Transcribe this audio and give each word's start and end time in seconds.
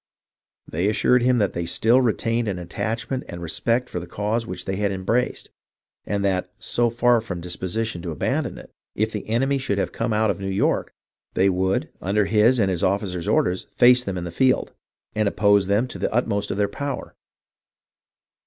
They 0.67 0.87
assured 0.89 1.21
him 1.21 1.37
that 1.37 1.53
they 1.53 1.67
still 1.67 2.01
retained 2.01 2.47
an 2.47 2.57
attachment 2.57 3.23
and 3.29 3.39
respect 3.39 3.87
for 3.87 3.99
the 3.99 4.07
cause 4.07 4.47
which 4.47 4.65
they 4.65 4.77
had 4.77 4.91
embraced, 4.91 5.51
and 6.07 6.25
that, 6.25 6.49
so 6.57 6.89
far 6.89 7.21
from 7.21 7.37
a 7.37 7.41
dis 7.43 7.55
position 7.55 8.01
to 8.01 8.09
abandon 8.09 8.57
it, 8.57 8.71
if 8.95 9.11
the 9.11 9.29
enemy 9.29 9.59
should 9.59 9.77
have 9.77 9.91
to 9.91 9.97
come 9.99 10.11
out 10.11 10.31
of 10.31 10.39
New 10.39 10.49
York, 10.49 10.91
they 11.35 11.49
would, 11.49 11.89
under 12.01 12.25
his 12.25 12.57
and 12.59 12.71
his 12.71 12.83
officers' 12.83 13.27
orders, 13.27 13.65
face 13.65 14.03
them 14.03 14.17
in 14.17 14.23
the 14.23 14.31
field, 14.31 14.73
and 15.13 15.27
oppose 15.27 15.67
them 15.67 15.87
to 15.89 15.99
the 15.99 16.11
utmost 16.11 16.49
in 16.49 16.57
their 16.57 16.67
power. 16.67 17.13